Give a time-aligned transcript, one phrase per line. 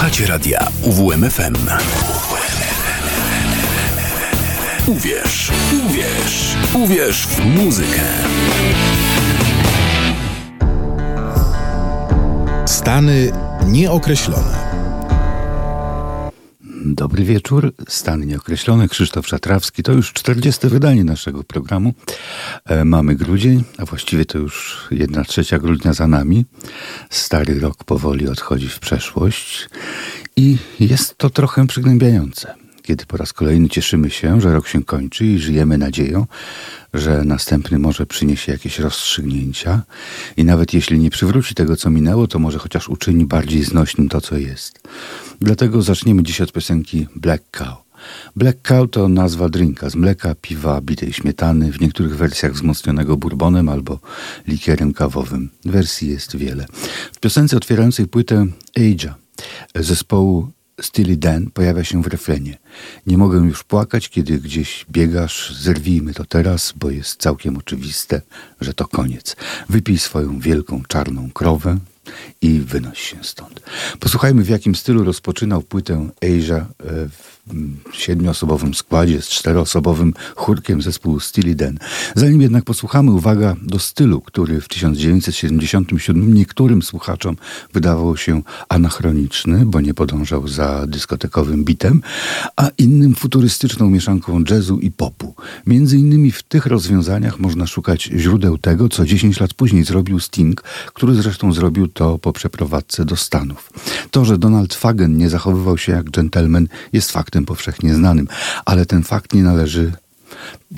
[0.00, 1.54] Słuchacie radia UWMFM.
[4.86, 5.52] Uwierz,
[5.86, 8.00] uwierz, uwierz w muzykę.
[12.66, 13.32] Stany
[13.66, 14.69] nieokreślone.
[16.94, 19.82] Dobry wieczór, stan nieokreślony, Krzysztof Szatrawski.
[19.82, 20.68] To już 40.
[20.68, 21.94] wydanie naszego programu.
[22.64, 26.44] E, mamy grudzień, a właściwie to już jedna trzecia grudnia za nami.
[27.10, 29.68] Stary rok powoli odchodzi w przeszłość
[30.36, 35.26] i jest to trochę przygnębiające kiedy po raz kolejny cieszymy się, że rok się kończy
[35.26, 36.26] i żyjemy nadzieją,
[36.94, 39.82] że następny może przyniesie jakieś rozstrzygnięcia
[40.36, 44.20] i nawet jeśli nie przywróci tego, co minęło, to może chociaż uczyni bardziej znośnym to,
[44.20, 44.80] co jest.
[45.40, 47.90] Dlatego zaczniemy dziś od piosenki Black Cow.
[48.36, 53.68] Black Cow to nazwa drinka z mleka, piwa, bitej śmietany, w niektórych wersjach wzmocnionego bourbonem
[53.68, 53.98] albo
[54.48, 55.50] likierem kawowym.
[55.64, 56.66] Wersji jest wiele.
[57.12, 59.14] W piosence otwierającej płytę Aja
[59.74, 62.58] zespołu Steely Dan pojawia się w refrenie.
[63.06, 68.22] Nie mogę już płakać, kiedy gdzieś biegasz, zerwijmy to teraz, bo jest całkiem oczywiste,
[68.60, 69.36] że to koniec.
[69.68, 71.78] Wypij swoją wielką czarną krowę
[72.42, 73.60] i wynoś się stąd.
[74.00, 76.66] Posłuchajmy, w jakim stylu rozpoczynał płytę Asia e,
[77.08, 77.39] w
[77.92, 81.18] siedmioosobowym składzie z czteroosobowym chórkiem zespół
[81.56, 81.78] Dan.
[82.14, 87.36] Zanim jednak posłuchamy, uwaga do stylu, który w 1977 niektórym słuchaczom
[87.72, 92.02] wydawał się anachroniczny, bo nie podążał za dyskotekowym bitem,
[92.56, 95.34] a innym futurystyczną mieszanką jazzu i popu.
[95.66, 100.62] Między innymi w tych rozwiązaniach można szukać źródeł tego, co 10 lat później zrobił Sting,
[100.94, 103.72] który zresztą zrobił to po przeprowadzce do Stanów.
[104.10, 108.28] To, że Donald Fagen nie zachowywał się jak dżentelmen jest faktem faktem powszechnie znanym,
[108.64, 109.92] ale ten fakt nie należy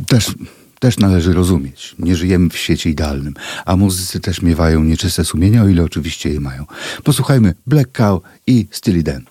[0.07, 0.35] też
[0.81, 1.95] też należy rozumieć.
[1.99, 3.35] Nie żyjemy w świecie idealnym,
[3.67, 6.67] a muzycy też miewają nieczyste sumienia, o ile oczywiście je mają.
[7.05, 9.23] Posłuchajmy Black Cow i Steely Dan.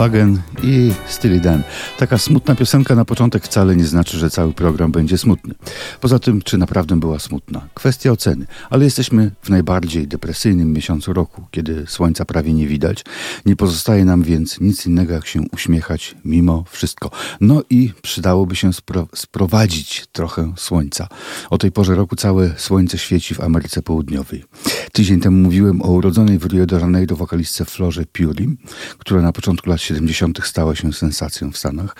[0.00, 1.62] Fagen i Steely Dan.
[1.98, 5.54] Taka smutna piosenka na początek wcale nie znaczy, że cały program będzie smutny.
[6.00, 7.68] Poza tym, czy naprawdę była smutna?
[7.74, 8.46] Kwestia oceny.
[8.70, 13.04] Ale jesteśmy w najbardziej depresyjnym miesiącu roku, kiedy słońca prawie nie widać.
[13.46, 17.10] Nie pozostaje nam więc nic innego, jak się uśmiechać mimo wszystko.
[17.40, 21.08] No i przydałoby się spro sprowadzić trochę słońca.
[21.50, 24.44] O tej porze roku całe słońce świeci w Ameryce Południowej.
[24.92, 28.56] Tydzień temu mówiłem o urodzonej w Rio de Janeiro wokalistce Florze Puri,
[28.98, 30.40] która na początku lat 70.
[30.44, 31.96] stała się sensacją w Stanach.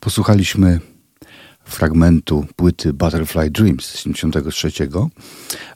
[0.00, 0.80] Posłuchaliśmy
[1.64, 4.88] fragmentu płyty Butterfly Dreams z 1973.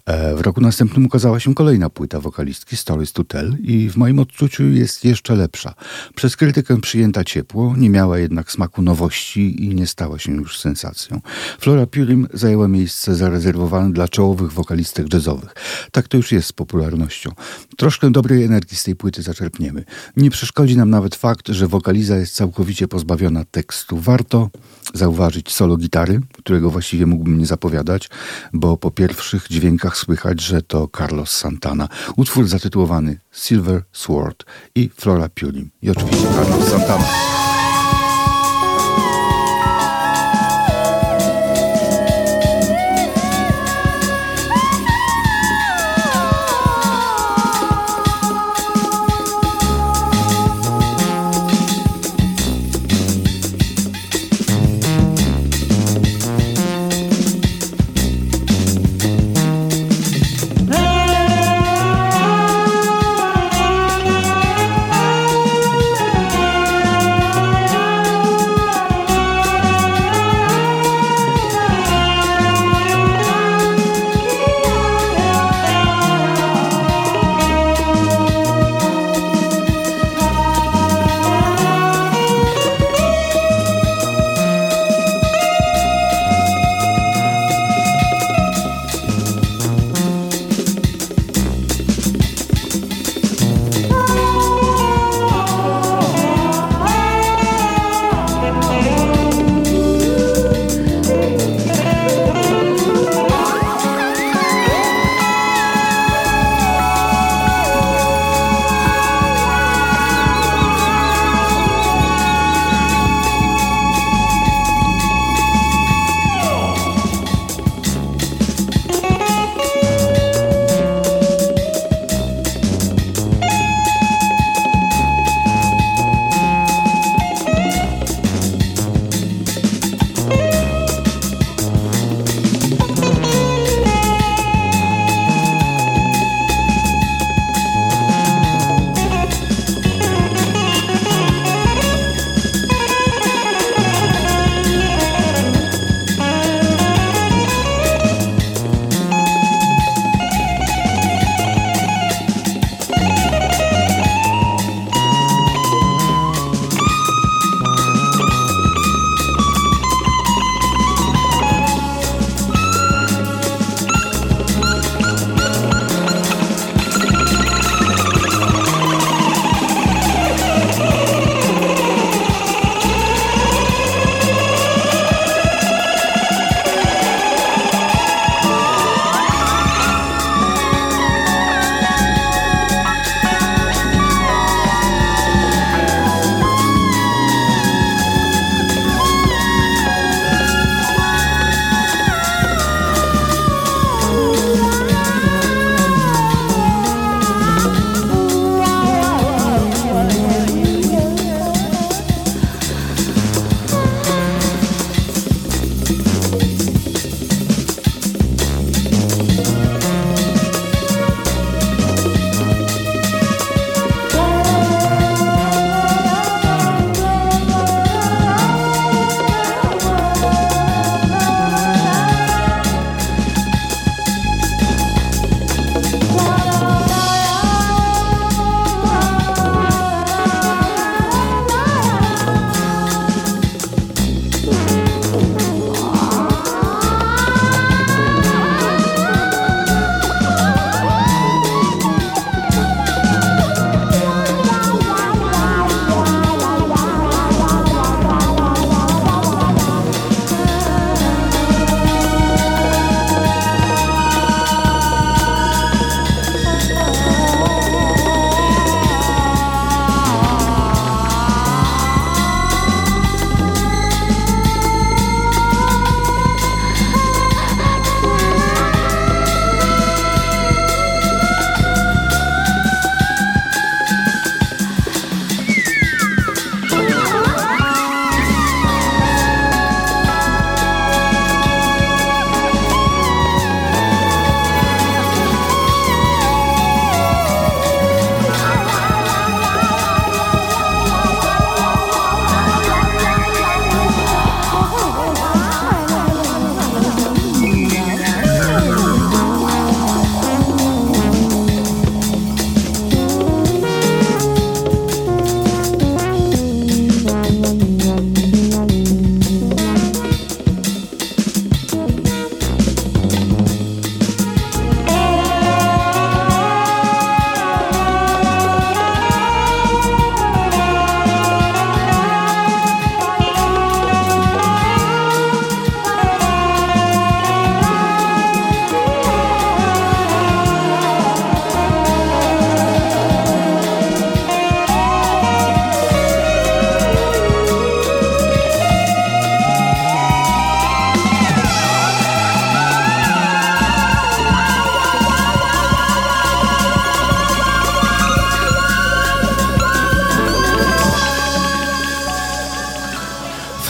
[0.06, 4.18] E, w roku następnym ukazała się kolejna płyta wokalistki Stories to Tell i w moim
[4.18, 5.74] odczuciu jest jeszcze lepsza.
[6.14, 11.20] Przez krytykę przyjęta ciepło, nie miała jednak smaku nowości i nie stała się już sensacją.
[11.58, 15.54] Flora Purim zajęła miejsce zarezerwowane dla czołowych wokalistek jazzowych.
[15.92, 17.30] Tak to już jest z popularnością.
[17.76, 19.84] Troszkę dobrej energii z tej płyty zaczerpniemy.
[20.16, 23.98] Nie przeszkodzi nam nawet fakt, że wokaliza jest całkowicie pozbawiona tekstu.
[24.00, 24.50] Warto
[24.94, 28.10] zauważyć solo gitary, którego właściwie mógłbym nie zapowiadać,
[28.52, 31.88] bo po pierwszych dźwiękach słychać, że to Carlos Santana.
[32.16, 34.44] Utwór zatytułowany Silver Sword
[34.74, 35.70] i Flora Purim.
[35.82, 37.04] I oczywiście Carlos Santana.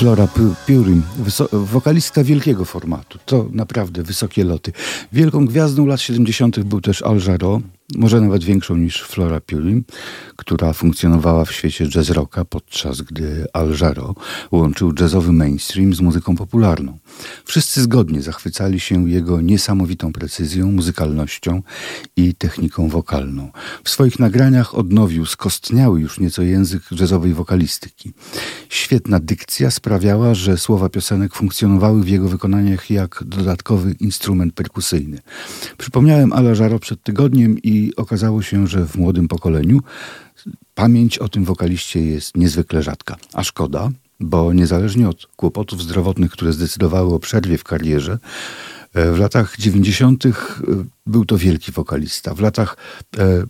[0.07, 0.29] Flora
[0.67, 1.03] Purim,
[1.53, 3.19] wokalista wielkiego formatu.
[3.27, 4.73] To naprawdę wysokie loty.
[5.13, 6.61] Wielką gwiazdą lat 70.
[6.61, 7.61] był też Al Jarreau,
[7.95, 9.85] może nawet większą niż Flora Purim,
[10.37, 14.15] która funkcjonowała w świecie jazz rocka, podczas gdy Al Jarreau
[14.53, 16.99] łączył jazzowy mainstream z muzyką popularną.
[17.45, 21.63] Wszyscy zgodnie zachwycali się jego niesamowitą precyzją, muzykalnością
[22.17, 23.51] i techniką wokalną.
[23.85, 28.13] W swoich nagraniach odnowił skostniały już nieco język jazzowej wokalistyki.
[28.69, 35.19] Świetna dykcja sprawiała, że słowa piosenek funkcjonowały w jego wykonaniach jak dodatkowy instrument perkusyjny.
[35.79, 39.81] Przypomniałem Ala Jarreau przed tygodniem i okazało się, że w młodym pokoleniu
[40.75, 43.17] pamięć o tym wokaliście jest niezwykle rzadka.
[43.33, 43.91] A szkoda,
[44.21, 48.19] bo niezależnie od kłopotów zdrowotnych, które zdecydowały o przerwie w karierze,
[48.95, 50.27] e, w latach 90.
[50.27, 50.33] E,
[51.07, 52.35] był to wielki wokalista.
[52.35, 52.77] W latach
[53.19, 53.45] e,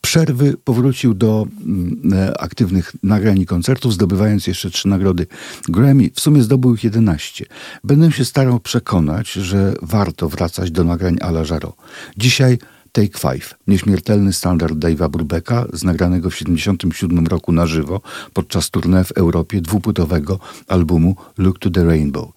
[0.00, 5.26] przerwy powrócił do mm, aktywnych nagrań i koncertów, zdobywając jeszcze trzy nagrody
[5.68, 6.10] Grammy.
[6.14, 7.46] W sumie zdobył ich 11.
[7.84, 11.72] Będę się starał przekonać, że warto wracać do nagrań Ala Jarreau.
[12.16, 12.58] Dzisiaj
[12.92, 18.00] Take Five, nieśmiertelny standard Dave'a Brubecka, z nagranego w 1977 roku na żywo
[18.32, 22.30] podczas tournée w Europie dwupłytowego albumu Look to the Rainbow.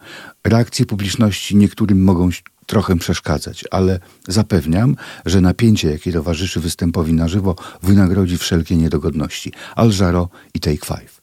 [0.44, 2.30] Reakcje publiczności niektórym mogą
[2.66, 4.96] trochę przeszkadzać, ale zapewniam,
[5.26, 9.52] że napięcie, jakie towarzyszy występowi na żywo, wynagrodzi wszelkie niedogodności.
[9.76, 11.22] Al Jarreau i Take Five.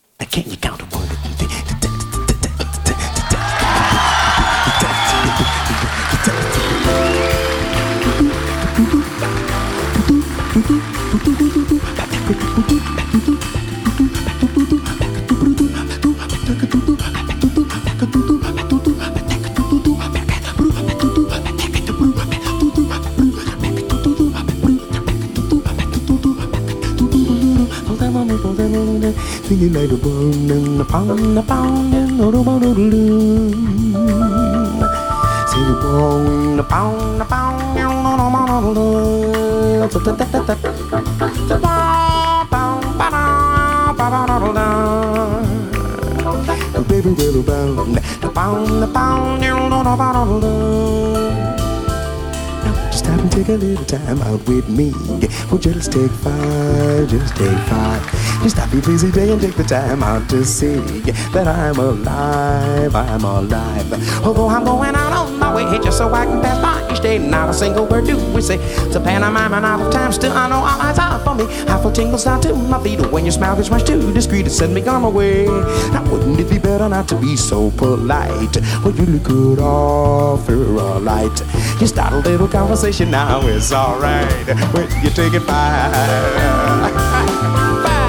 [52.93, 54.93] Stop and take a little time out with me.
[55.51, 58.03] Well, just take five, just take five.
[58.43, 60.77] Just stop your busy day and take the time out to see
[61.35, 64.25] that I'm alive, I'm alive.
[64.25, 67.49] Although I'm going out on my way just so I can pass by day, not
[67.49, 68.59] a single word do we say.
[68.87, 71.45] It's a pantomime and out of time, still I know all eyes are for me.
[71.67, 74.51] I feel tingles down to my feet when your smile gets much too discreet to
[74.51, 75.47] send me on my way.
[75.47, 78.57] Now wouldn't it be better not to be so polite?
[78.83, 81.43] Well, you look good offer a light.
[81.81, 85.59] You start a little conversation conversation now, it's alright when you take it by.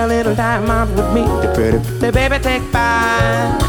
[0.00, 3.60] a little time out with me, the pretty, the baby, take five.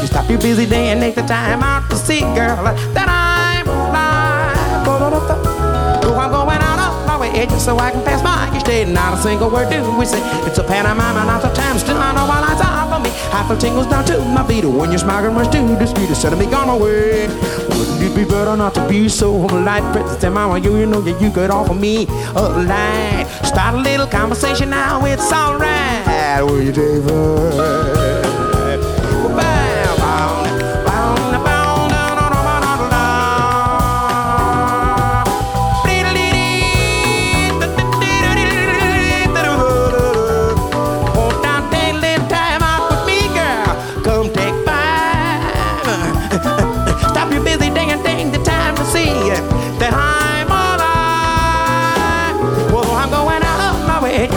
[0.00, 2.58] You stop your busy day and take the time out to see, girl,
[2.90, 4.82] that I'm alive.
[4.88, 8.84] Oh, I'm going out my way just so I can pass by each day.
[8.84, 10.20] Not a single word do we say.
[10.46, 11.78] It's a pantomime and of time.
[11.78, 13.10] Still I know all eyes are for me.
[13.32, 16.08] I feel tingles down to my feet when you're smiling much too discreet.
[16.08, 17.28] Instead of me gone away.
[17.78, 19.82] It be better not to be so polite?
[19.92, 23.26] Princess mama, you, you know that you could offer me a light.
[23.44, 25.04] Start a little conversation now.
[25.04, 26.42] It's alright.
[26.42, 27.95] Will you, David?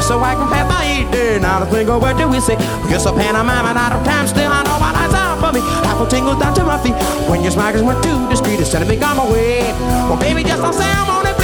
[0.09, 1.43] So I can pass my eating.
[1.43, 2.57] Not a single word do we say.
[2.89, 4.25] Yes, a pantomime and out of time.
[4.25, 5.61] Still, I know what eyes out for me.
[5.85, 6.97] Apple tingles down to my feet.
[7.29, 9.71] When your smiles went too discreet, it's sending me on my way.
[10.09, 11.38] Well, baby, just don't say I'm on it.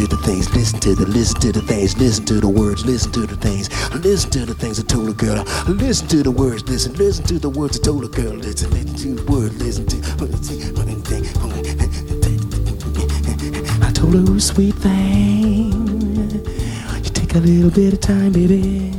[0.00, 3.12] to the things, listen to the, listen to the things, listen to the words, listen
[3.12, 6.66] to the things, listen to the things I told a girl, listen to the words,
[6.66, 9.86] listen, listen to the words I told a girl, listen, listen to the words, listen
[9.88, 9.96] to,
[13.84, 15.72] I told her, oh, sweet thing,
[17.04, 18.92] you take a little bit of time, baby.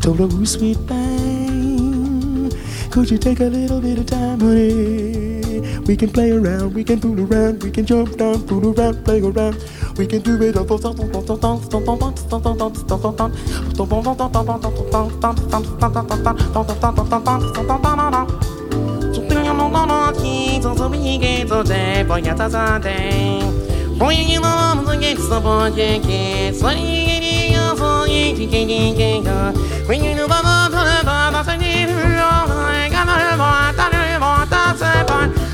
[0.00, 2.52] Told her, oh, sweet thing,
[2.90, 5.80] could you take a little bit of time, honey?
[5.80, 9.20] We can play around, we can fool around, we can jump down, fool around, play
[9.20, 9.58] around
[10.02, 10.52] we can do it.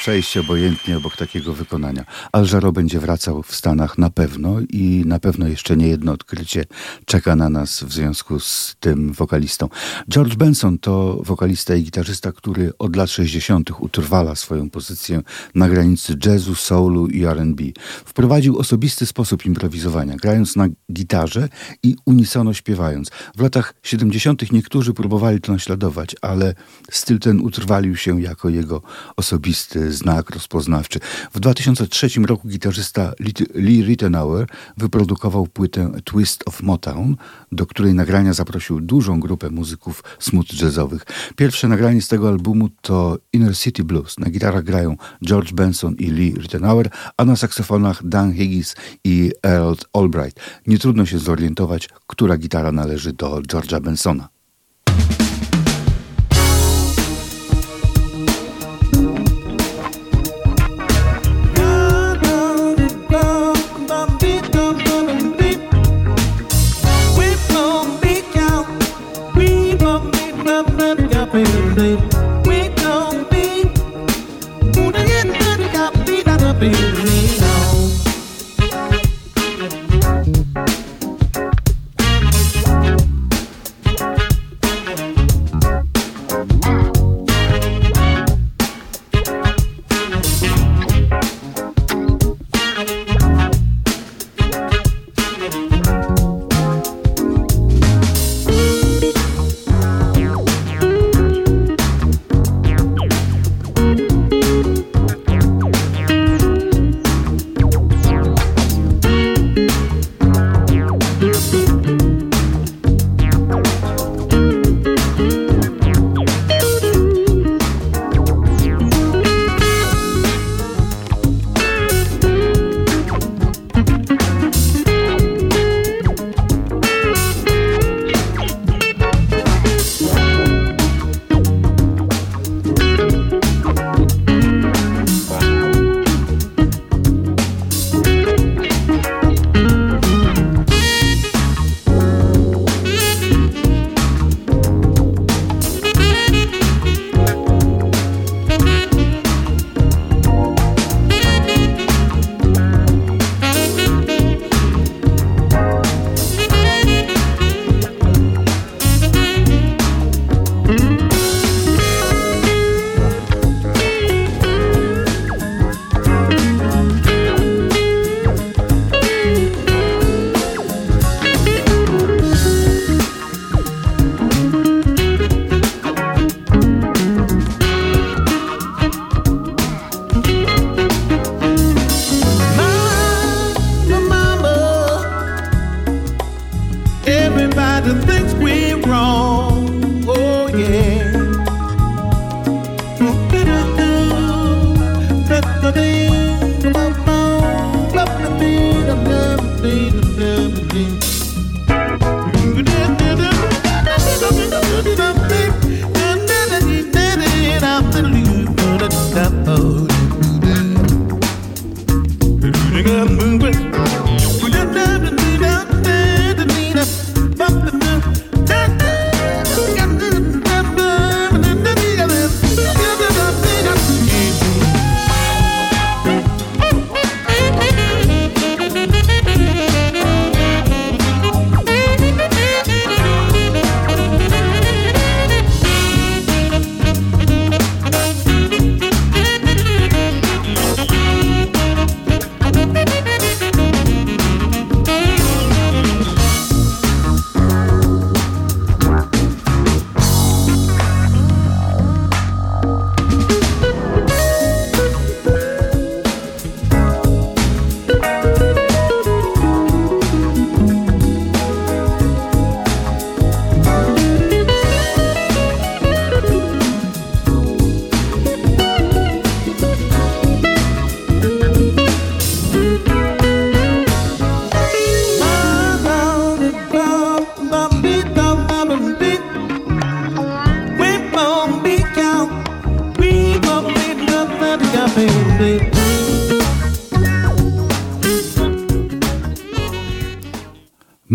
[0.00, 2.04] przejść obojętnie obok takiego wykonania.
[2.32, 6.64] Alżaro będzie wracał w Stanach na pewno i na pewno jeszcze nie jedno odkrycie
[7.04, 9.68] czeka na nas w związku z tym wokalistą.
[10.10, 13.70] George Benson to wokalista i gitarzysta, który od lat 60.
[13.80, 15.22] utrwala swoją pozycję
[15.54, 17.60] na granicy jazzu, soulu i RB.
[18.04, 21.48] Wprowadził osobisty sposób improwizowania, grając na gitarze
[21.82, 23.10] i unisono śpiewając.
[23.36, 24.52] W latach 70.
[24.52, 26.54] niektórzy próbowali to naśladować, ale
[26.90, 28.82] styl ten utrwalił się jako jego
[29.16, 31.00] osobisty znak rozpoznawczy.
[31.32, 33.12] W 2003 roku gitarzysta
[33.54, 37.16] Lee Rittenauer wyprodukował płytę Twist of Motown,
[37.52, 41.06] do której nagrania zaprosił dużą grupę muzyków smooth jazzowych.
[41.36, 44.18] Pierwsze nagranie z tego albumu to Inner City Blues.
[44.18, 48.74] Na gitarach grają George Benson i Lee Rittenauer, a na saksofonach Dan Higgins
[49.04, 50.40] i Earl Albright.
[50.66, 54.39] Nie trudno się zorientować, która gitara należy do George'a Bensona.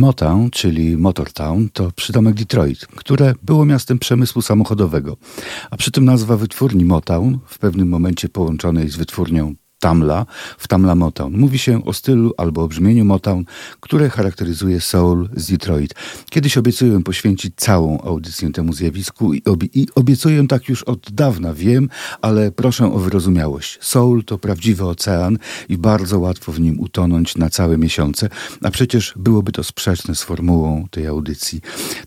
[0.05, 5.17] Motown, czyli Motortown, to przydomek Detroit, które było miastem przemysłu samochodowego.
[5.71, 9.55] A przy tym nazwa wytwórni Motown, w pewnym momencie połączonej z wytwórnią
[9.85, 10.25] Tamla
[10.57, 11.37] w Tamla Motown.
[11.37, 13.43] Mówi się o stylu albo o brzmieniu Motown,
[13.79, 15.93] które charakteryzuje soul z Detroit.
[16.29, 21.53] Kiedyś obiecuję poświęcić całą audycję temu zjawisku i, obie i obiecuję tak już od dawna,
[21.53, 21.89] wiem,
[22.21, 23.77] ale proszę o wyrozumiałość.
[23.81, 25.37] Soul to prawdziwy ocean
[25.69, 28.29] i bardzo łatwo w nim utonąć na całe miesiące,
[28.61, 31.61] a przecież byłoby to sprzeczne z formułą tej audycji.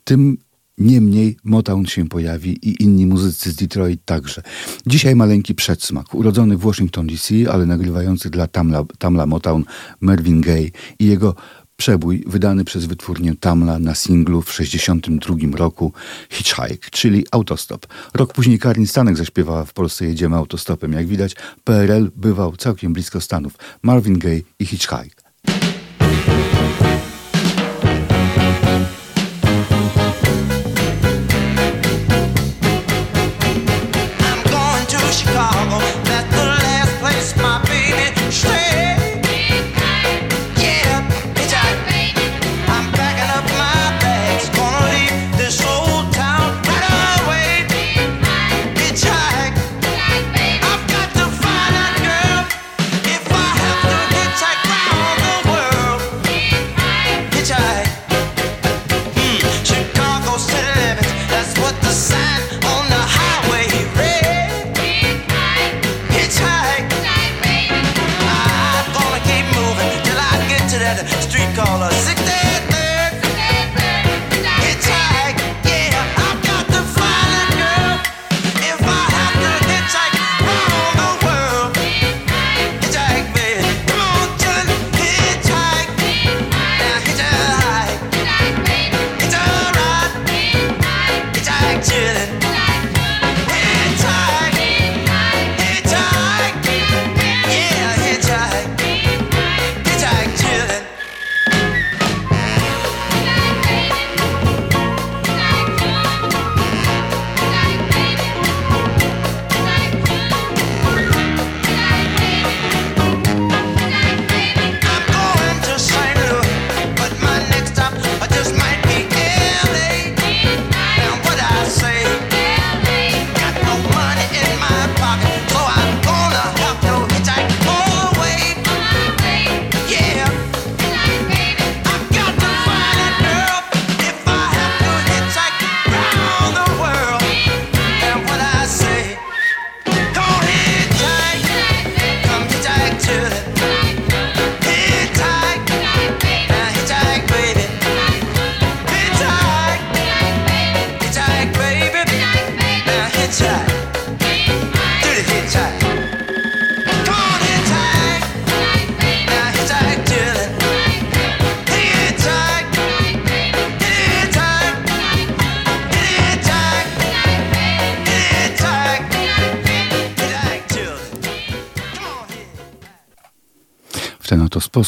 [0.05, 0.38] Tym
[0.79, 4.43] Niemniej Motown się pojawi i inni muzycy z Detroit także.
[4.87, 6.14] Dzisiaj maleńki przedsmak.
[6.14, 9.64] Urodzony w Washington DC, ale nagrywający dla Tamla, Tamla Motown
[10.01, 11.35] Mervyn Gaye i jego
[11.77, 15.93] przebój wydany przez wytwórnię Tamla na singlu w 1962 roku
[16.31, 17.87] Hitchhike, czyli autostop.
[18.14, 20.93] Rok później Karin Stanek zaśpiewała w Polsce Jedziemy autostopem.
[20.93, 23.53] Jak widać, PRL bywał całkiem blisko Stanów.
[23.83, 25.17] Marvin Gaye i Hitchhike.
[70.94, 72.17] dead street caller.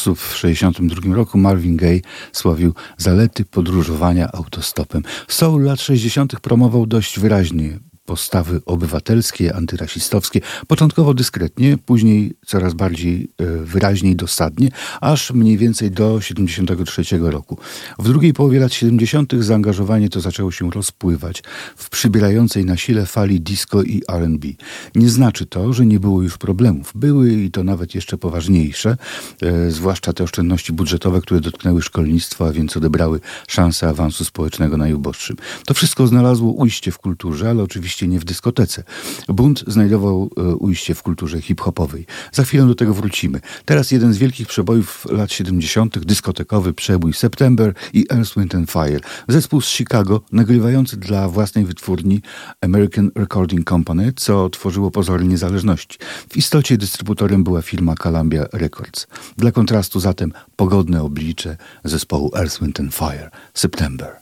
[0.01, 2.01] Sposób w 1962 roku Marvin Gaye
[2.33, 5.03] sławił zalety podróżowania autostopem.
[5.29, 6.41] Soul lat 60.
[6.41, 7.79] promował dość wyraźnie
[8.11, 14.69] postawy obywatelskie, antyrasistowskie, początkowo dyskretnie, później coraz bardziej e, wyraźnie i dosadnie,
[15.01, 17.59] aż mniej więcej do 73 roku.
[17.99, 19.33] W drugiej połowie lat 70.
[19.39, 21.43] zaangażowanie to zaczęło się rozpływać
[21.77, 24.49] w przybierającej na sile fali disco i R&B.
[24.95, 26.93] Nie znaczy to, że nie było już problemów.
[26.95, 28.97] Były i to nawet jeszcze poważniejsze,
[29.43, 35.37] e, zwłaszcza te oszczędności budżetowe, które dotknęły szkolnictwa, a więc odebrały szansę awansu społecznego najuboższym.
[35.67, 38.85] To wszystko znalazło ujście w kulturze, ale oczywiście oczywiście nie w dyskotece.
[39.29, 42.07] Bunt znajdował e, ujście w kulturze hip-hopowej.
[42.33, 43.41] Za chwilę do tego wrócimy.
[43.65, 49.01] Teraz jeden z wielkich przebojów lat 70., dyskotekowy przebój September i Earth, Wind and Fire.
[49.29, 52.23] Zespół z Chicago, nagrywający dla własnej wytwórni
[52.61, 55.99] American Recording Company, co tworzyło pozory niezależności.
[56.31, 59.07] W istocie dystrybutorem była firma Columbia Records.
[59.37, 63.31] Dla kontrastu zatem pogodne oblicze zespołu Earth, Wind and Fire.
[63.55, 64.17] September.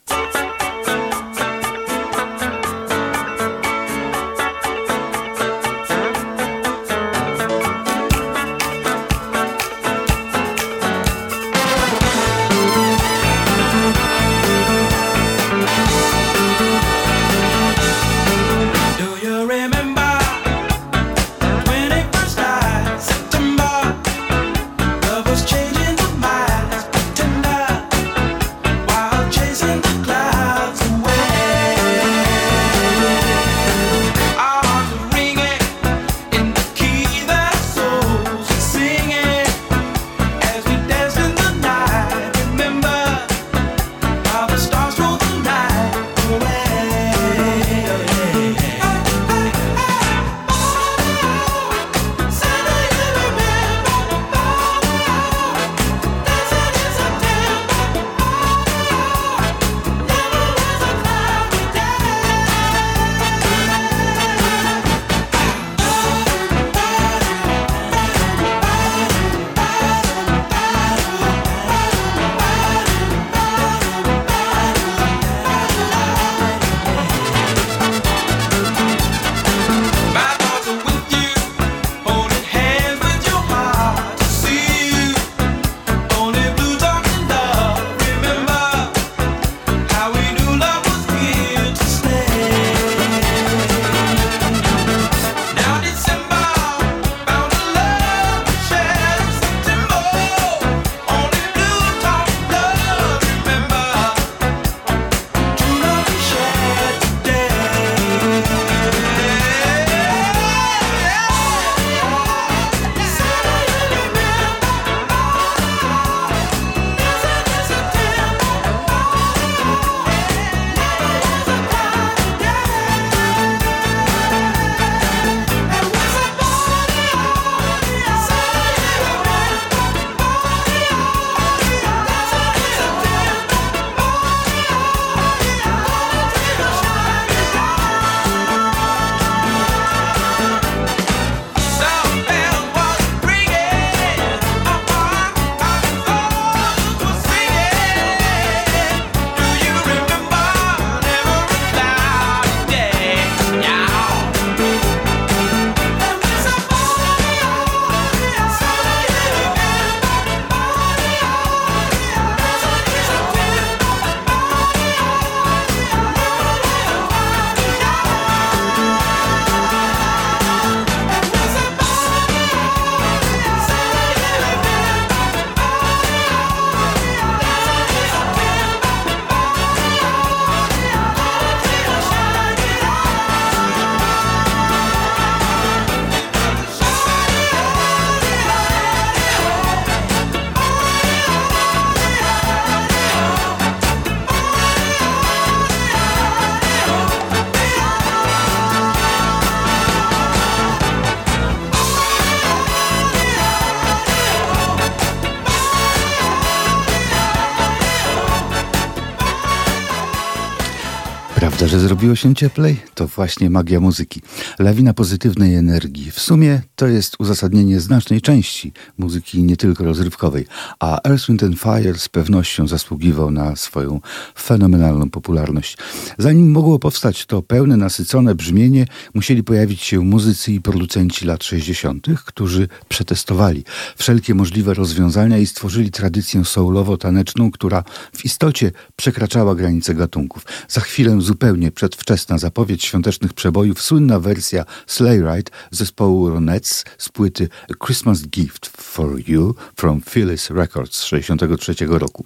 [211.83, 212.77] is zrobiło się cieplej?
[212.95, 214.21] To właśnie magia muzyki.
[214.59, 216.11] Lawina pozytywnej energii.
[216.11, 220.47] W sumie to jest uzasadnienie znacznej części muzyki nie tylko rozrywkowej,
[220.81, 224.01] a Earth, Wind Fire z pewnością zasługiwał na swoją
[224.39, 225.77] fenomenalną popularność.
[226.19, 232.07] Zanim mogło powstać to pełne, nasycone brzmienie, musieli pojawić się muzycy i producenci lat 60.,
[232.25, 233.65] którzy przetestowali
[233.97, 240.47] wszelkie możliwe rozwiązania i stworzyli tradycję soulowo-taneczną, która w istocie przekraczała granice gatunków.
[240.69, 247.49] Za chwilę zupełnie przedwczesna zapowiedź świątecznych przebojów, słynna wersja Sleigh Ride zespołu Ronettes z płyty
[247.71, 252.25] A Christmas Gift for You from Phyllis Records z 1963 roku.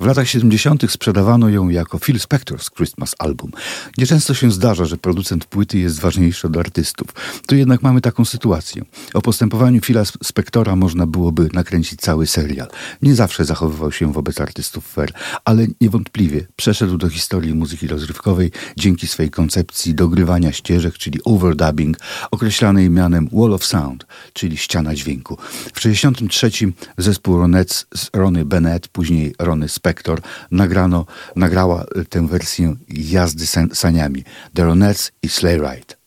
[0.00, 0.90] W latach 70.
[0.90, 3.50] sprzedawano ją jako Phil Spector's Christmas Album.
[3.98, 7.08] Nieczęsto się zdarza, że producent płyty jest ważniejszy od artystów.
[7.46, 8.82] Tu jednak mamy taką sytuację.
[9.14, 12.68] O postępowaniu Phila Spectora można byłoby nakręcić cały serial.
[13.02, 15.12] Nie zawsze zachowywał się wobec artystów fair,
[15.44, 21.96] ale niewątpliwie przeszedł do historii muzyki rozrywkowej dzięki swej koncepcji dogrywania ścieżek, czyli overdubbing,
[22.30, 25.36] określanej mianem Wall of Sound, czyli ściana dźwięku.
[25.74, 33.46] W 1963 zespół Ronettes z Rony Bennett, później Rony Spector, nagrano, nagrała tę wersję jazdy
[33.72, 34.24] saniami
[34.54, 36.03] The Ronettes i Sleigh Ride.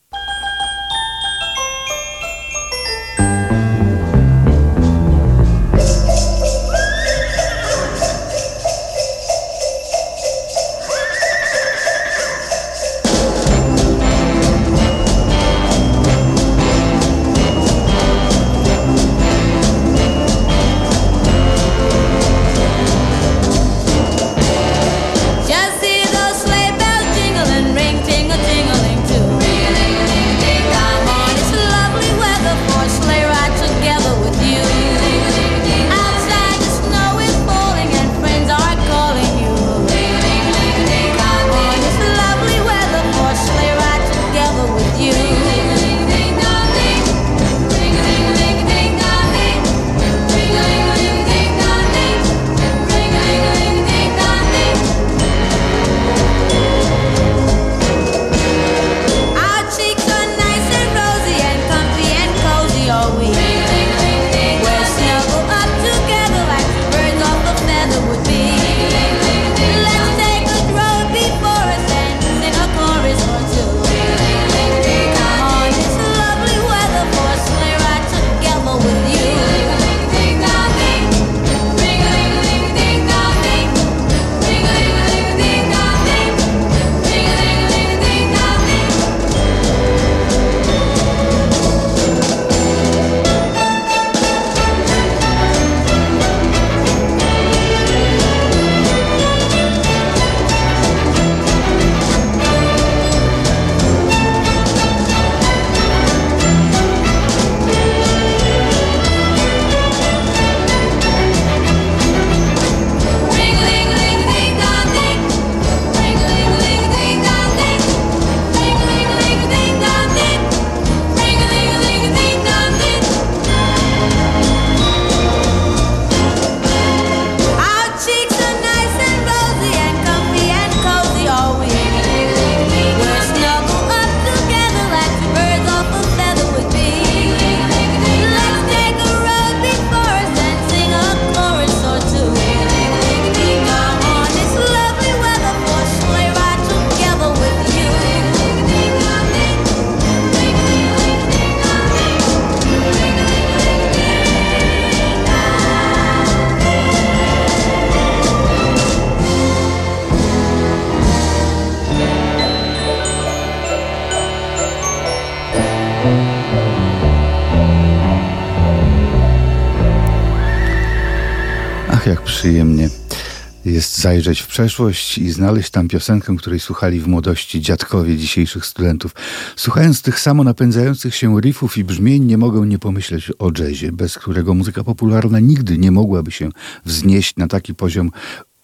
[174.08, 179.16] Zajrzeć w przeszłość i znaleźć tam piosenkę, której słuchali w młodości dziadkowie dzisiejszych studentów.
[179.56, 184.18] Słuchając tych samo napędzających się riffów i brzmień, nie mogę nie pomyśleć o jazzie, bez
[184.18, 186.50] którego muzyka popularna nigdy nie mogłaby się
[186.86, 188.12] wznieść na taki poziom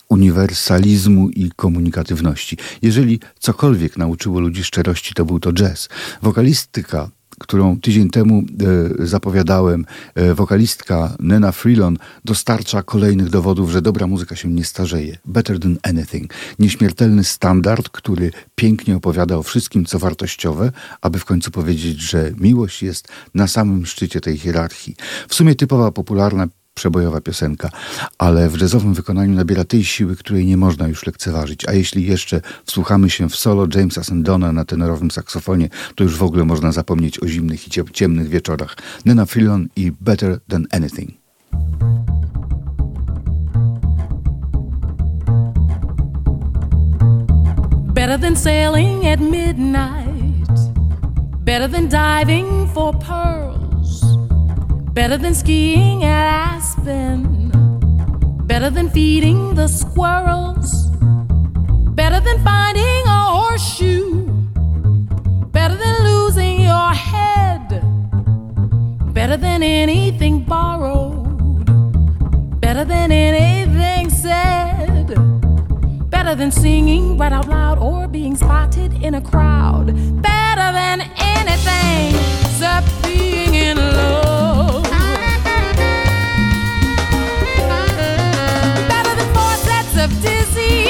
[0.10, 2.58] uniwersalizmu i komunikatywności.
[2.82, 5.90] Jeżeli cokolwiek nauczyło ludzi szczerości, to był to jazz.
[6.22, 7.10] Wokalistyka
[7.40, 8.44] którą tydzień temu
[9.02, 15.18] e, zapowiadałem, e, wokalistka Nena Freelon dostarcza kolejnych dowodów, że dobra muzyka się nie starzeje.
[15.26, 16.34] Better than anything.
[16.60, 20.72] Nieśmiertelny standard, który pięknie opowiada o wszystkim, co wartościowe,
[21.02, 24.96] aby w końcu powiedzieć, że miłość jest na samym szczycie tej hierarchii.
[25.28, 27.70] W sumie typowa popularna przebojowa piosenka,
[28.18, 31.68] ale w jazzowym wykonaniu nabiera tej siły, której nie można już lekceważyć.
[31.68, 36.24] A jeśli jeszcze wsłuchamy się w solo Jamesa Sandona na tenorowym saksofonie, to już w
[36.24, 38.78] ogóle można zapomnieć o zimnych i ciemnych wieczorach.
[39.06, 41.12] Nina Fillon i Better Than Anything.
[47.94, 50.10] Better than sailing at midnight.
[51.44, 54.23] Better than diving for pearls.
[54.94, 57.50] Better than skiing at Aspen.
[58.46, 60.88] Better than feeding the squirrels.
[61.96, 64.28] Better than finding a horseshoe.
[65.52, 67.82] Better than losing your head.
[69.14, 71.66] Better than anything borrowed.
[72.62, 75.18] Better than anything said
[76.10, 79.88] Better than singing right out loud or being spotted in a crowd.
[80.22, 82.14] Better than anything
[82.46, 84.43] except being in love.
[90.24, 90.83] disease.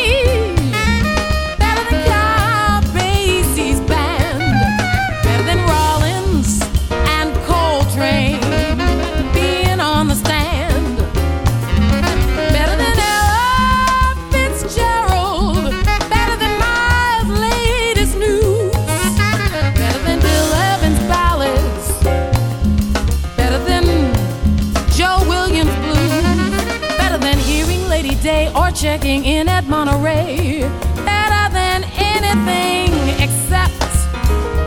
[29.14, 30.62] Checking in at Monterey.
[31.06, 32.92] Better than anything
[33.22, 33.74] except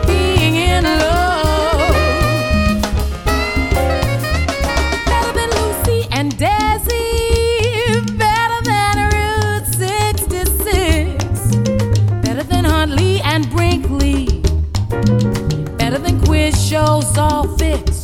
[0.07, 1.91] being in love.
[5.05, 7.07] Better than Lucy and Desi.
[8.17, 11.55] Better than Route 66.
[12.21, 14.41] Better than Huntley and Brinkley.
[15.77, 17.96] Better than quiz shows all fixed.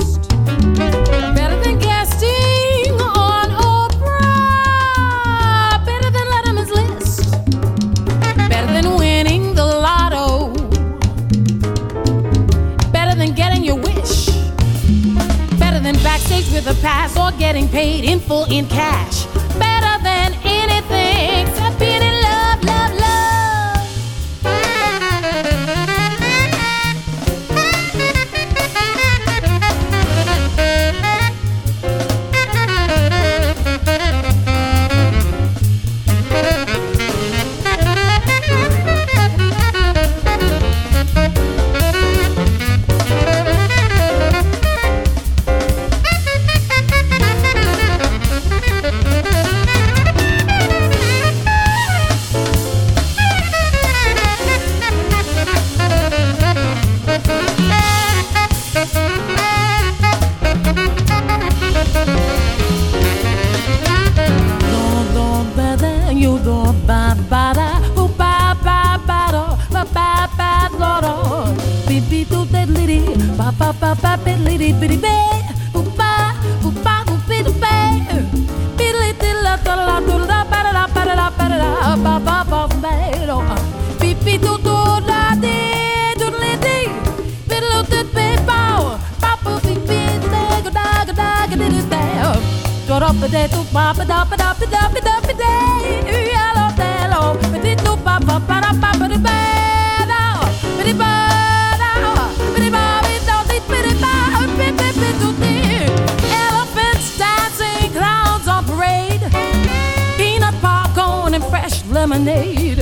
[111.94, 112.80] Lemonade.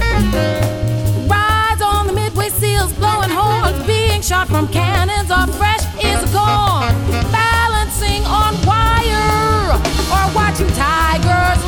[1.30, 6.93] Rides on the midway seals blowing horns being shot from cannons or fresh is gone.
[7.32, 9.76] Balancing on wire
[10.16, 11.61] or watching tigers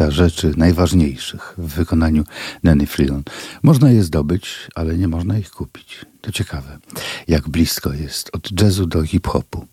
[0.00, 2.24] lista rzeczy najważniejszych w wykonaniu
[2.62, 3.30] Nanny Freeland.
[3.62, 6.06] Można je zdobyć, ale nie można ich kupić.
[6.20, 6.78] To ciekawe,
[7.28, 9.66] jak blisko jest od jazzu do hip-hopu.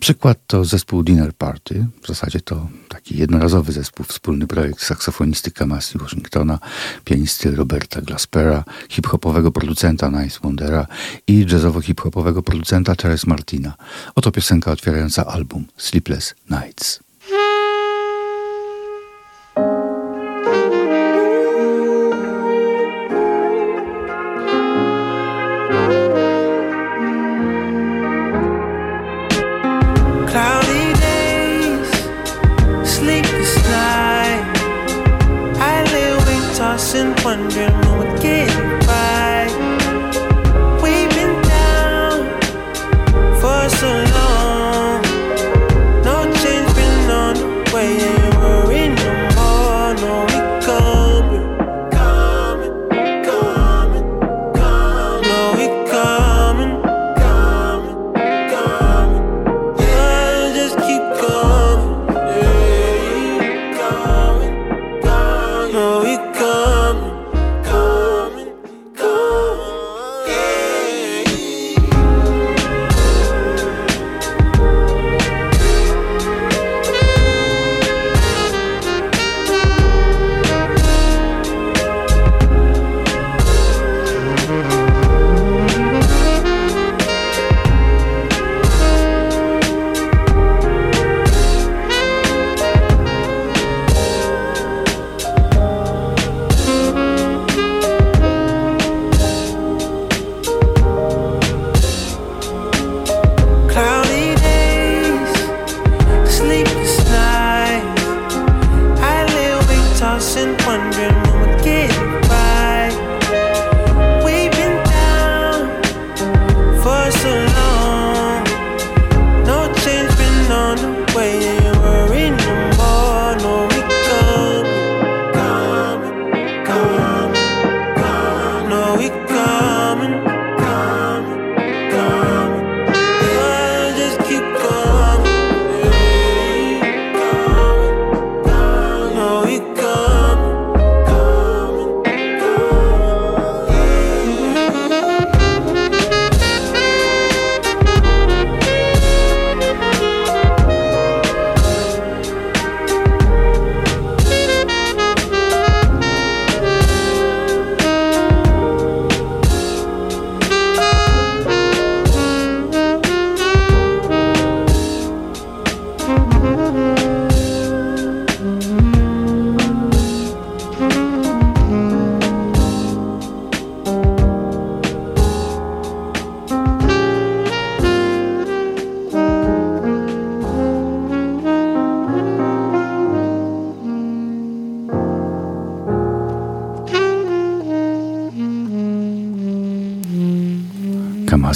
[0.00, 1.86] Przykład to zespół Dinner Party.
[2.02, 6.58] W zasadzie to taki jednorazowy zespół, wspólny projekt saksofonisty Kamasi Washingtona,
[7.04, 10.86] pianisty Roberta Glaspera, hip-hopowego producenta Nice Wondera
[11.26, 13.74] i jazzowo-hip-hopowego producenta Teres Martina.
[14.14, 17.04] Oto piosenka otwierająca album Sleepless Nights.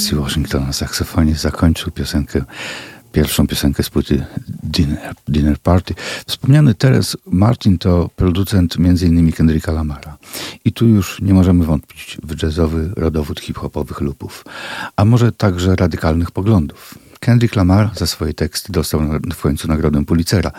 [0.09, 2.44] Kamasi Washington na saksofonie zakończył piosenkę,
[3.12, 4.24] pierwszą piosenkę z płyty
[4.62, 5.94] Dinner, Dinner Party.
[6.26, 9.32] Wspomniany Teres Martin to producent m.in.
[9.32, 10.16] Kendricka Lamara.
[10.64, 14.44] I tu już nie możemy wątpić w jazzowy rodowód hip-hopowych lupów,
[14.96, 16.97] a może także radykalnych poglądów.
[17.29, 19.01] Kendrick Lamar za swoje teksty dostał
[19.35, 20.51] w końcu nagrodę Pulitzera.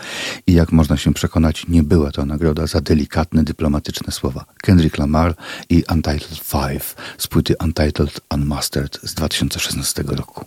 [0.46, 4.44] I jak można się przekonać, nie była to nagroda za delikatne, dyplomatyczne słowa.
[4.62, 5.34] Kendrick Lamar
[5.68, 10.44] i Untitled Five z płyty Untitled Unmastered z 2016 roku.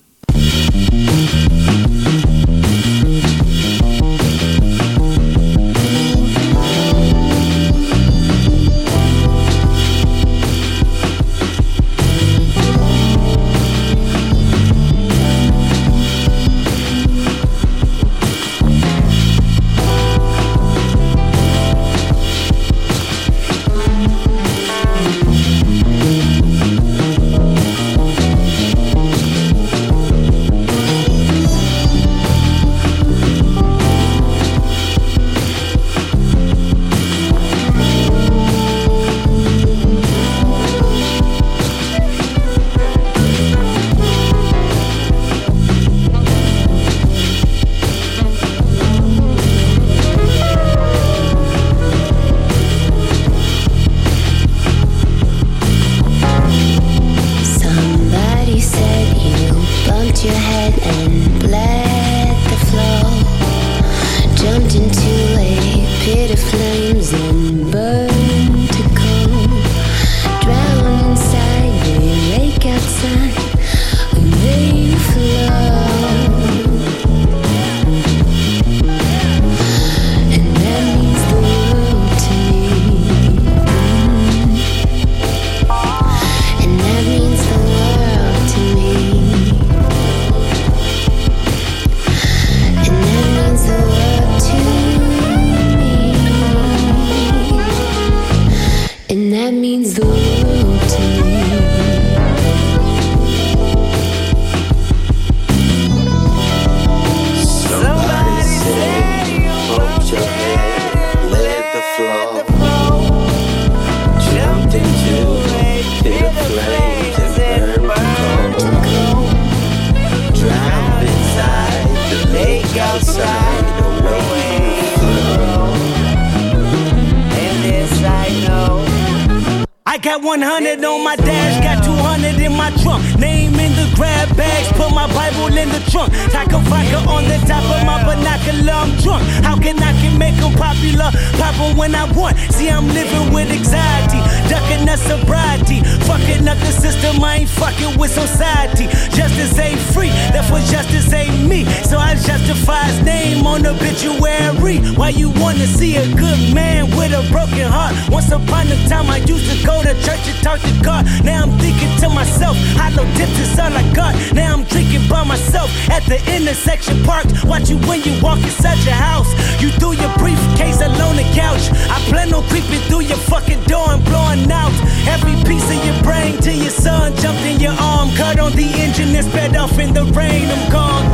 [136.04, 136.32] Trunk.
[136.32, 139.24] Taco vodka on the top of my binocular, I'm drunk.
[139.44, 141.12] How can I can make them popular?
[141.38, 142.38] Pop 'em when I want.
[142.52, 145.82] See, I'm living with anxiety, ducking the sobriety.
[146.08, 148.88] Fucking up the system, I ain't fucking with society.
[149.16, 151.66] Justice ain't free, therefore justice ain't me.
[151.84, 154.80] So I justify his name on the obituary.
[154.96, 157.94] Why you wanna see a good man with a broken heart?
[158.10, 161.06] Once upon a time, I used to go to church and talk to God.
[161.24, 164.14] Now I'm thinking to myself, hollow tips is all I got.
[164.34, 167.46] Now I'm drinking by myself at the intersection parked.
[167.46, 169.30] Watch you when you walk inside your house.
[169.62, 171.70] You threw your briefcase alone the couch.
[171.94, 174.74] I plan on creeping through your fucking door and blowing out
[175.06, 178.10] every piece of your brain till your son jumped in your arm.
[178.18, 180.50] Cut on the engine and sped off in the rain.
[180.50, 181.06] I'm gone.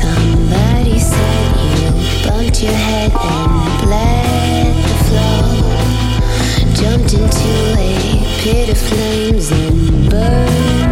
[0.00, 1.48] Somebody said
[1.80, 1.90] you
[2.28, 5.44] bumped your head and bled the flow.
[6.80, 7.90] Jumped into a
[8.42, 10.83] pit of flames and burned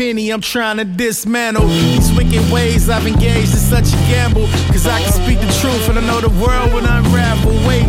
[0.00, 4.46] I'm trying to dismantle these wicked ways I've engaged in such a gamble.
[4.70, 7.50] Cause I can speak the truth and I know the world will unravel.
[7.66, 7.82] Wait,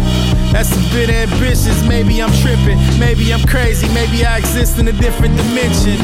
[0.52, 1.86] that's a bit ambitious.
[1.88, 5.97] Maybe I'm tripping, maybe I'm crazy, maybe I exist in a different dimension.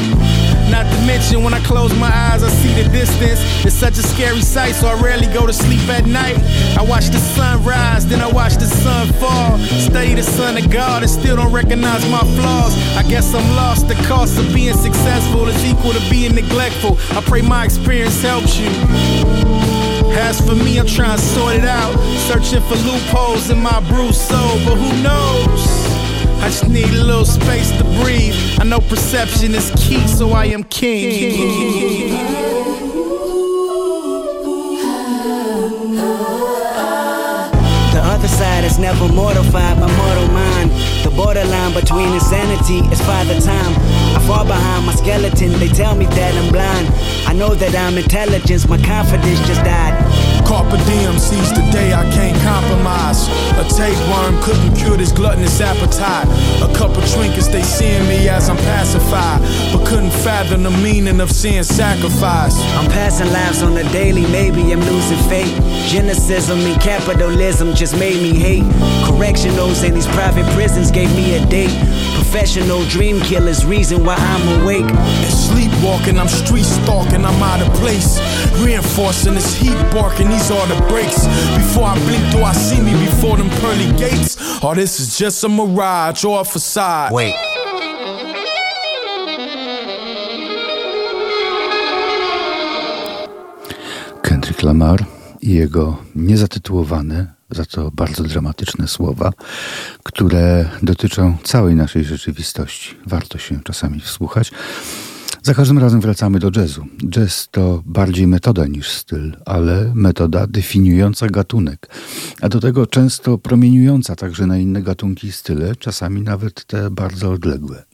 [0.70, 3.40] Not to mention, when I close my eyes, I see the distance.
[3.64, 6.36] It's such a scary sight, so I rarely go to sleep at night.
[6.76, 9.58] I watch the sun rise, then I watch the sun fall.
[9.58, 12.76] Study the son of God and still don't recognize my flaws.
[12.96, 13.86] I guess I'm lost.
[13.86, 16.98] The cost of being successful is equal to being neglectful.
[17.16, 19.65] I pray my experience helps you.
[20.18, 21.94] As for me, I'm trying to sort it out.
[22.28, 25.62] Searching for loopholes in my bruised soul, but who knows?
[26.42, 28.34] I just need a little space to breathe.
[28.58, 32.10] I know perception is key, so I am king.
[37.92, 40.05] The other side is never mortified by.
[41.06, 43.72] The borderline between insanity is father time.
[44.16, 46.88] I fall behind my skeleton, they tell me that I'm blind.
[47.28, 49.94] I know that I'm intelligence, my confidence just died.
[50.44, 53.28] Carpe diem seize the day I can't compromise.
[53.56, 56.26] A tapeworm couldn't cure this gluttonous appetite.
[56.62, 59.40] A couple trinkets, they seeing me as I'm pacified,
[59.72, 62.58] but couldn't fathom the meaning of seeing sacrifice.
[62.76, 65.54] I'm passing lives on the daily, maybe I'm losing faith.
[65.90, 68.64] Geneticism and capitalism just made me hate.
[69.06, 71.76] Correctionals in these private prisons gave me a date.
[72.26, 74.84] Professional dream killers, reason why I'm awake.
[74.84, 78.18] And sleepwalking, I'm street stalking, I'm out of place.
[78.64, 81.24] Reinforcing this heat barking, these are the breaks.
[81.56, 84.36] Before I blink, do I see me before them pearly gates?
[84.62, 87.12] Or this is just a mirage or a facade?
[87.12, 87.34] Wait.
[94.22, 95.06] Kendrick Lamar
[95.40, 99.32] i jego niezatytułowane, za to bardzo dramatyczne słowa,
[100.02, 102.94] które dotyczą całej naszej rzeczywistości.
[103.06, 104.52] Warto się czasami wsłuchać.
[105.42, 106.86] Za każdym razem wracamy do jazzu.
[107.10, 111.88] Jazz to bardziej metoda niż styl, ale metoda definiująca gatunek,
[112.40, 117.30] a do tego często promieniująca także na inne gatunki i style, czasami nawet te bardzo
[117.30, 117.84] odległe.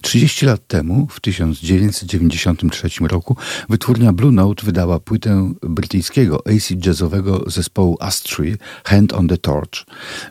[0.00, 3.36] 30 lat temu, w 1993 roku,
[3.68, 9.84] wytwórnia Blue Note wydała płytę brytyjskiego acid jazzowego zespołu Astray Hand on the Torch.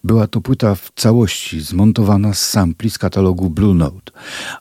[0.03, 4.11] Była to płyta w całości zmontowana z sampli z katalogu Blue Note,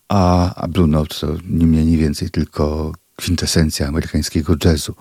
[0.09, 4.95] a, a Blue Note to nie mniej, nie więcej tylko kwintesencja amerykańskiego jazzu.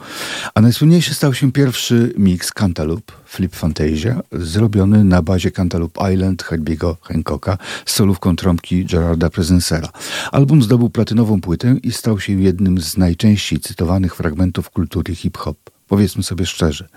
[0.56, 6.98] A najsłynniejszy stał się pierwszy mix Cantaloupe, Flip Fantasia, zrobiony na bazie Cantaloupe Island Herbiego
[7.02, 9.90] Hancocka z solówką trąbki Gerarda Presensera.
[10.32, 15.58] Album zdobył platynową płytę i stał się jednym z najczęściej cytowanych fragmentów kultury hip-hop.
[15.88, 16.88] Powiedzmy sobie szczerze,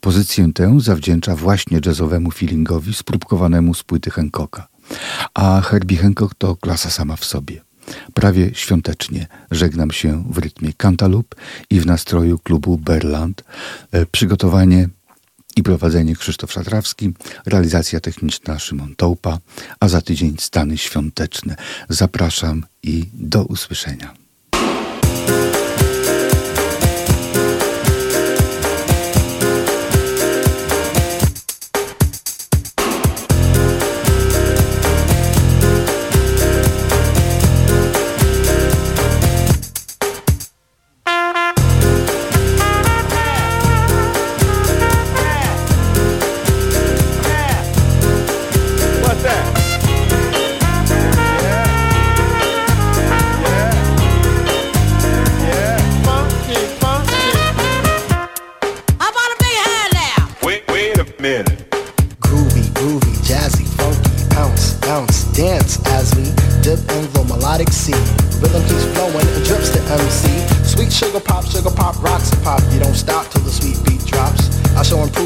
[0.00, 4.68] pozycję tę zawdzięcza właśnie jazzowemu feelingowi spróbkowanemu z płyty Hancocka.
[5.34, 7.67] A Herbie Hancock to klasa sama w sobie.
[8.14, 11.36] Prawie świątecznie żegnam się w rytmie Cantaloupe
[11.70, 13.44] i w nastroju klubu Berland.
[13.92, 14.88] E, Przygotowanie
[15.56, 17.12] i prowadzenie Krzysztof Szatrawski,
[17.46, 19.38] realizacja techniczna Szymon Tołpa,
[19.80, 21.56] a za tydzień stany świąteczne.
[21.88, 24.17] Zapraszam i do usłyszenia.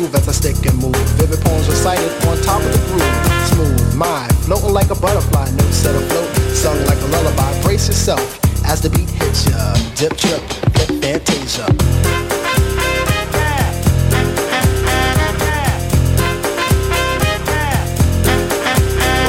[0.03, 0.97] Improve as I stick and move.
[1.15, 3.03] Vivid poems recited on top of the groove.
[3.55, 5.49] Smooth, mind, floating like a butterfly.
[5.51, 7.63] Notes set afloat, sung like a lullaby.
[7.63, 9.75] Brace yourself as the beat hits ya.
[9.95, 10.43] Dip, trip,
[10.75, 11.67] flip, fantasia.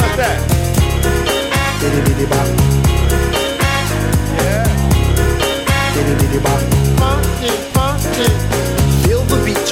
[0.01, 0.41] What's that?
[1.81, 2.47] Bitty bop.
[4.41, 4.65] Yeah.
[5.93, 6.59] Bitty bitty bop.
[6.97, 7.72] Funky,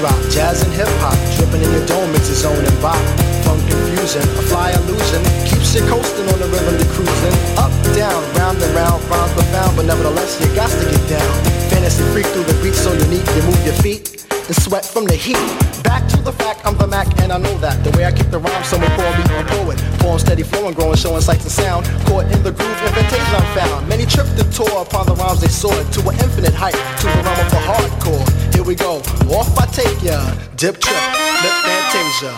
[0.01, 2.97] drop, jazz and hip hop, dripping in your dome, it's a zone and bop.
[3.45, 7.35] Funk confusion, a fly illusion, keeps you coasting on the rhythm you're cruising.
[7.61, 11.31] Up, down, round and round, rhymes profound, but nevertheless you got to get down.
[11.69, 14.10] Fantasy freak through the beat so unique, you move your feet
[14.47, 15.37] and sweat from the heat.
[15.83, 17.83] Back to the fact, I'm the Mac and I know that.
[17.83, 19.77] The way I kick the rhyme, someone call me a poet.
[19.99, 21.85] Poem steady flowing, growing, showing sights and sound.
[22.07, 23.87] Caught in the groove, invitation I'm found.
[23.87, 27.21] Many tripped and tore upon the rhymes they soared to an infinite height, to the
[27.23, 28.25] realm of the hardcore.
[28.53, 28.97] Here we go,
[29.29, 30.19] off I take ya.
[30.55, 31.03] Dip trip,
[31.43, 32.33] lip fantasia.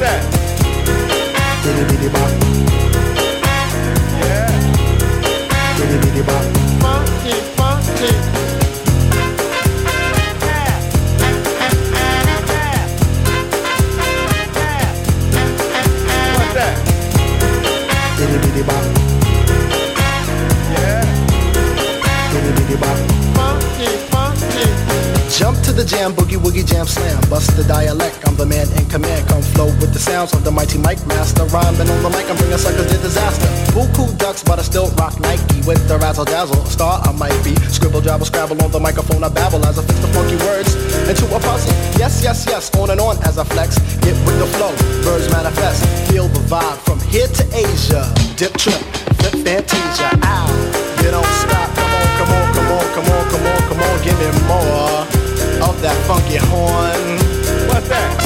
[0.00, 0.20] That?
[2.12, 2.73] Bop,
[25.84, 27.20] the jam, boogie woogie jam slam.
[27.28, 29.28] Bust the dialect, I'm the man in command.
[29.28, 31.44] Come flow with the sounds of the mighty mic master.
[31.44, 33.46] Rhyming on the mic, I'm bringing suckers to disaster.
[33.76, 36.64] Buku ducks, but I still rock Nike with the razzle dazzle.
[36.64, 37.54] Star I might be.
[37.68, 39.22] Scribble, jabble, scrabble on the microphone.
[39.24, 40.72] I babble as I fix the funky words
[41.08, 41.72] into a puzzle.
[42.00, 43.78] Yes, yes, yes, on and on as I flex.
[44.00, 44.72] Get with the flow,
[45.04, 45.84] birds manifest.
[46.08, 48.04] Feel the vibe from here to Asia.
[48.36, 48.80] Dip trip,
[49.20, 50.08] flip fantasia.
[50.22, 50.48] Ow,
[51.02, 51.68] you don't stop.
[51.76, 55.13] Come on, come on, come on, come on, come on, come on, give me more
[55.68, 57.68] of that funky horn.
[57.68, 58.23] What's that?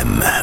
[0.00, 0.39] FM.